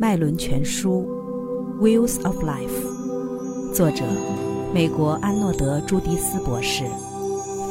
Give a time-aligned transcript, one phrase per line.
[0.00, 1.04] 脉轮全书》
[1.82, 4.04] （Wheels of Life），作者
[4.72, 6.84] 美国安诺德·朱迪斯博士，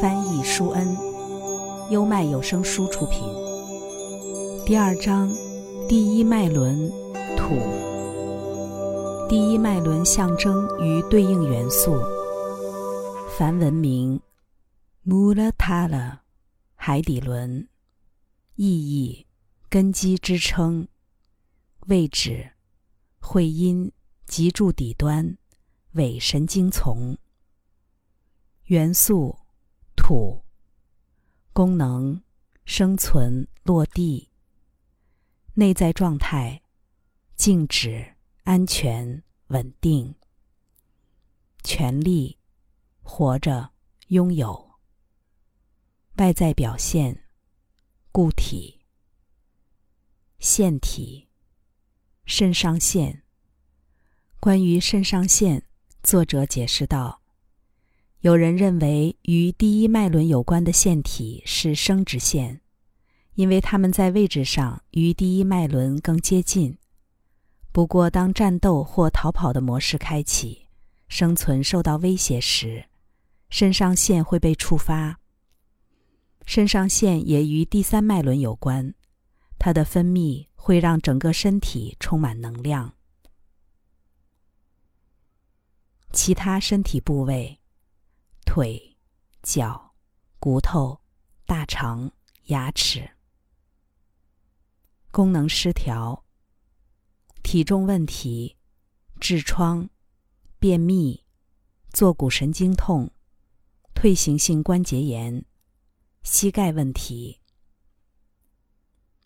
[0.02, 0.98] 翻译舒恩，
[1.90, 3.22] 优麦有声书出品。
[4.66, 5.30] 第二章，
[5.88, 6.92] 第一脉轮
[7.38, 7.56] 土。
[9.30, 11.96] 第一脉轮象征与对应元素。
[13.38, 14.20] 梵文名
[15.08, 16.18] Mulatala，
[16.76, 17.70] 海底轮。
[18.58, 19.26] 意义：
[19.70, 20.90] 根基支撑。
[21.88, 22.52] 位置：
[23.20, 23.90] 会阴
[24.26, 25.38] 脊柱底端，
[25.94, 27.18] 尾神经丛。
[28.66, 29.40] 元素：
[29.96, 30.44] 土。
[31.54, 32.22] 功能：
[32.66, 34.30] 生存、落地。
[35.54, 36.62] 内在状态：
[37.38, 40.14] 静止、安全、稳定。
[41.64, 42.38] 权利：
[43.02, 43.72] 活着、
[44.08, 44.72] 拥有。
[46.18, 47.24] 外在表现。
[48.12, 48.82] 固体、
[50.40, 51.27] 腺体、
[52.30, 53.24] 肾上腺。
[54.42, 55.64] 关于肾上腺，
[56.04, 57.22] 作者解释道：
[58.20, 62.60] 有人认为与第一脉轮有关的腺体是生殖腺，
[63.36, 66.78] 因为它们在位置上与第一脉轮更接近。
[67.72, 70.68] 不过，当战斗或逃跑的模式开启，
[71.08, 72.90] 生存受到威胁时，
[73.50, 75.18] 肾上腺会被触发。
[76.46, 78.94] 肾上腺也与第三脉轮有关，
[79.58, 82.94] 它的分泌会让整个身体充满能量。
[86.12, 87.58] 其他身体部位：
[88.46, 88.98] 腿、
[89.44, 89.96] 脚、
[90.42, 91.00] 骨头、
[91.46, 92.12] 大肠、
[92.48, 93.10] 牙齿。
[95.10, 96.26] 功能失调、
[97.44, 98.58] 体重问题、
[99.22, 99.90] 痔疮、
[100.60, 101.24] 便秘、
[101.94, 103.10] 坐骨神经痛、
[103.96, 105.46] 退行性关节炎。
[106.24, 107.40] 膝盖问题。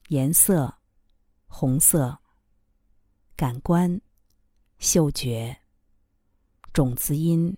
[0.09, 0.80] 颜色：
[1.53, 2.17] 红色。
[3.35, 3.99] 感官：
[4.79, 5.61] 嗅觉。
[6.71, 7.57] 种子音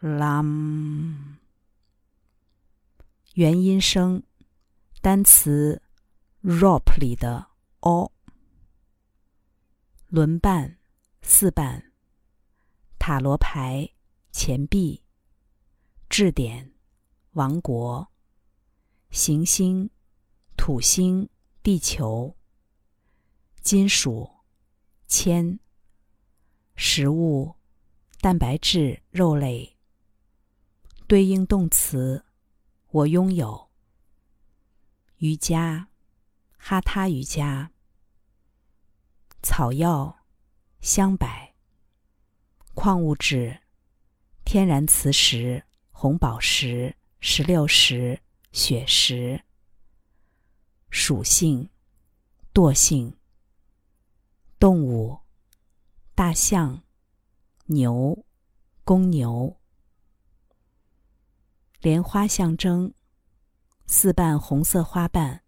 [0.00, 1.36] ：lam。
[3.34, 4.20] 元音声：
[5.00, 5.80] 单词
[6.42, 7.46] “rop” 里的
[7.80, 8.10] “o”。
[10.08, 10.76] 轮瓣：
[11.22, 11.92] 四瓣。
[12.98, 13.88] 塔罗牌：
[14.32, 15.04] 钱币。
[16.08, 16.74] 质点：
[17.34, 18.08] 王国。
[19.10, 19.88] 行星、
[20.56, 21.28] 土星、
[21.62, 22.36] 地球、
[23.66, 24.30] 金属、
[25.08, 25.58] 铅、
[26.76, 27.56] 食物、
[28.20, 29.76] 蛋白质、肉类。
[31.08, 32.24] 对应动词：
[32.90, 33.68] 我拥有。
[35.16, 35.88] 瑜伽、
[36.56, 37.72] 哈他瑜伽。
[39.42, 40.16] 草药、
[40.80, 41.26] 香柏。
[42.72, 43.62] 矿物质：
[44.44, 48.20] 天然磁石、红宝石、石榴石。
[48.52, 49.42] 血石。
[50.88, 51.68] 属性：
[52.54, 53.12] 惰性。
[54.66, 55.20] 动物：
[56.16, 56.82] 大象、
[57.66, 58.26] 牛、
[58.82, 59.60] 公牛。
[61.78, 62.92] 莲花象征：
[63.86, 65.44] 四瓣红色花瓣，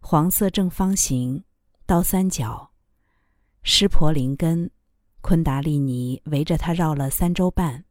[0.00, 1.44] 黄色正方形，
[1.86, 2.72] 倒三角。
[3.62, 4.72] 湿婆灵根，
[5.20, 7.84] 昆达利尼围着它绕了三周半。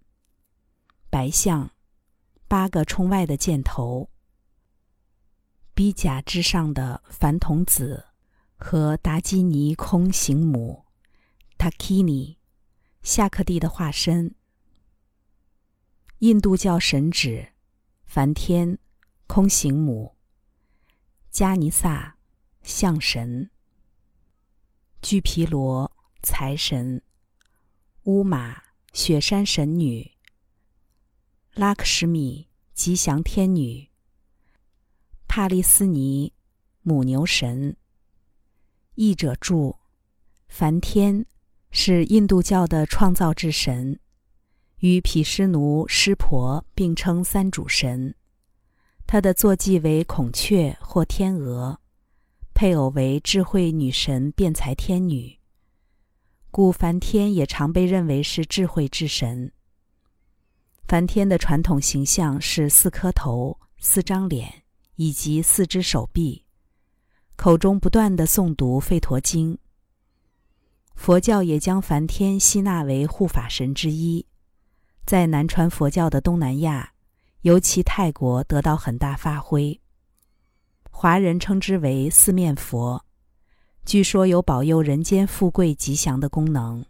[1.10, 1.72] 白象：
[2.50, 4.10] 八个冲外的箭头。
[5.74, 8.09] 比甲之上的梵童子
[8.62, 10.84] 和达基尼空行母
[11.58, 12.36] （Takini），
[13.02, 14.36] 夏克蒂的化身。
[16.20, 17.54] 印度教神指
[18.04, 18.78] 梵天、
[19.28, 20.18] 空行母、
[21.32, 22.18] 迦尼萨、
[22.62, 23.50] 象神、
[25.02, 25.90] 巨毗罗
[26.22, 27.02] 财神、
[28.04, 30.12] 乌玛雪山神女、
[31.54, 33.90] 拉克什米吉祥天女。
[35.30, 36.34] 帕利斯尼
[36.82, 37.78] 母牛神。
[39.02, 39.78] 译者注：
[40.50, 41.26] 梵天
[41.72, 43.98] 是印度教的创造之神，
[44.80, 48.14] 与毗湿奴、湿婆并称三主神。
[49.08, 51.80] 他的坐骑为孔雀或天鹅，
[52.54, 55.40] 配偶为智慧女神辩才天女，
[56.52, 59.54] 故梵天也常被认为是智慧之神。
[60.90, 64.64] 梵天的传统形象是四颗头、四张脸。
[65.02, 66.44] 以及四只手臂，
[67.40, 69.54] 口中不断的诵读《吠陀经》。
[70.94, 74.26] 佛教也将梵天吸纳为护法神之一，
[75.06, 76.92] 在南传佛教的东南亚，
[77.44, 79.80] 尤其泰国得到很大发挥。
[80.92, 83.06] 华人称之为四面佛，
[83.86, 86.86] 据说有保佑人间富贵吉祥的功能。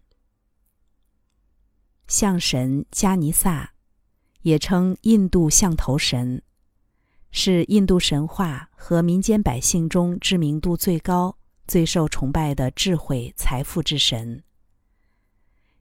[2.07, 3.73] 象神迦尼萨，
[4.41, 6.41] 也称印度象头神。
[7.31, 11.37] 是印度神话和民间百姓中知名度最高、
[11.67, 14.43] 最受崇拜的智慧、财富之神。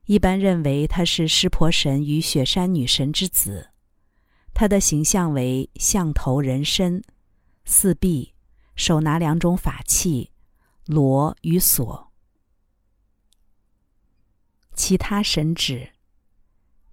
[0.04, 3.70] 一般认为他是湿婆神与雪山女神之子。
[4.54, 7.02] 他的形象为象头人身，
[7.64, 8.34] 四臂，
[8.74, 10.32] 手拿两种法器，
[10.86, 12.10] 罗与锁。
[14.74, 15.90] 其他神指：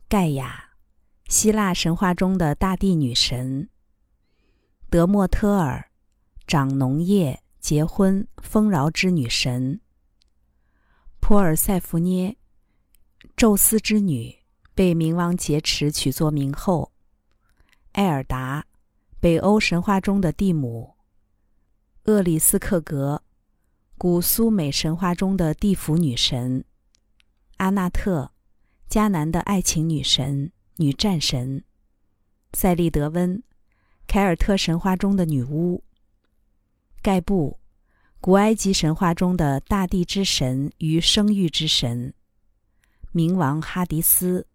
[0.08, 0.72] 盖亚，
[1.28, 3.69] 希腊神话中的大地女神；
[4.90, 5.90] 德莫特尔，
[6.48, 9.80] 长农业、结婚、丰饶之女神；
[11.20, 12.38] 珀尔塞福涅，
[13.36, 14.34] 宙斯之女，
[14.74, 16.92] 被冥王劫持，取作冥后。
[17.94, 18.66] 埃尔达，
[19.20, 20.96] 北欧神话中的蒂姆；
[22.06, 23.24] 厄里斯克格，
[23.98, 26.64] 古苏美神话中的地府女神；
[27.58, 28.32] 阿纳特，
[28.90, 31.64] 迦南的爱情女神、女战神；
[32.54, 33.42] 塞利德温，
[34.07, 35.81] 凯尔特神话中的女巫；
[37.02, 37.60] 盖布，
[38.22, 42.12] 古埃及神话中的大地之神与生育之神；
[43.13, 44.48] 冥王哈迪斯，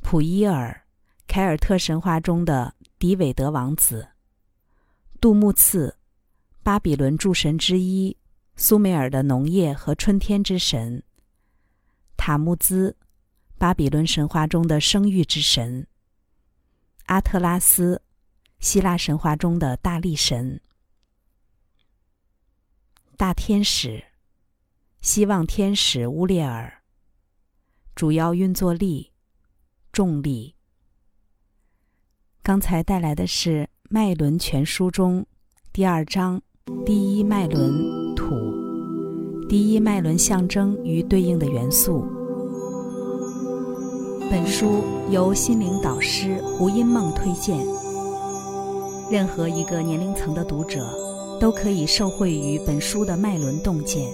[0.00, 0.82] 普伊尔。
[1.26, 4.08] 凯尔特神话中的迪韦德王子，
[5.20, 5.96] 杜穆次，
[6.60, 8.16] 巴比伦诸神之一，
[8.56, 11.00] 苏美尔的农业和春天之神；
[12.16, 12.96] 塔木兹，
[13.58, 15.86] 巴比伦神话中的生育之神；
[17.06, 18.02] 阿特拉斯，
[18.60, 20.60] 希腊神话中的大力神；
[23.16, 24.04] 大天使，
[25.00, 26.82] 希望天使乌列尔，
[27.94, 29.12] 主要运作力，
[29.90, 30.54] 重力。
[32.42, 35.26] 刚才带来的是《脉轮全书》中
[35.72, 36.42] 第二章
[36.84, 38.28] 第一脉轮土，
[39.48, 42.06] 第一脉轮象征与对应的元素。
[44.30, 47.58] 本书由心灵导师胡因梦推荐，
[49.10, 50.86] 任何一个年龄层的读者
[51.40, 54.06] 都可以受惠于本书的脉轮洞见，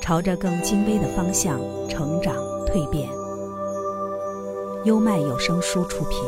[0.00, 2.34] 朝着更精微的方向成长
[2.66, 3.08] 蜕变。
[4.84, 6.18] 优麦有声书出品。